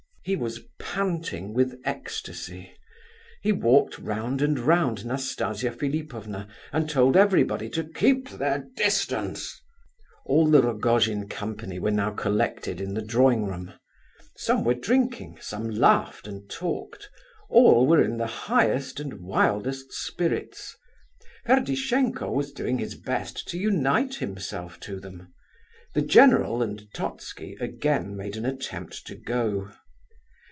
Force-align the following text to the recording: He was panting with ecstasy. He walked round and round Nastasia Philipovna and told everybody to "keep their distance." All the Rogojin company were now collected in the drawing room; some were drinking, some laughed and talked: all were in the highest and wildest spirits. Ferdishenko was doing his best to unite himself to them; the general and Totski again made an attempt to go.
He 0.23 0.35
was 0.35 0.59
panting 0.79 1.51
with 1.55 1.81
ecstasy. 1.83 2.73
He 3.41 3.51
walked 3.51 3.97
round 3.97 4.43
and 4.43 4.59
round 4.59 5.03
Nastasia 5.03 5.71
Philipovna 5.71 6.47
and 6.71 6.87
told 6.87 7.17
everybody 7.17 7.69
to 7.69 7.83
"keep 7.83 8.29
their 8.29 8.67
distance." 8.75 9.59
All 10.27 10.45
the 10.47 10.61
Rogojin 10.61 11.27
company 11.27 11.79
were 11.79 11.89
now 11.89 12.11
collected 12.11 12.79
in 12.79 12.93
the 12.93 13.01
drawing 13.01 13.47
room; 13.47 13.73
some 14.37 14.63
were 14.63 14.75
drinking, 14.75 15.39
some 15.41 15.67
laughed 15.67 16.27
and 16.27 16.47
talked: 16.47 17.09
all 17.49 17.87
were 17.87 18.03
in 18.03 18.17
the 18.17 18.27
highest 18.27 18.99
and 18.99 19.21
wildest 19.21 19.91
spirits. 19.91 20.77
Ferdishenko 21.47 22.31
was 22.31 22.51
doing 22.51 22.77
his 22.77 22.93
best 22.93 23.47
to 23.47 23.57
unite 23.57 24.13
himself 24.17 24.79
to 24.81 24.99
them; 24.99 25.33
the 25.95 26.03
general 26.03 26.61
and 26.61 26.87
Totski 26.93 27.57
again 27.59 28.15
made 28.15 28.37
an 28.37 28.45
attempt 28.45 29.07
to 29.07 29.15
go. 29.15 29.71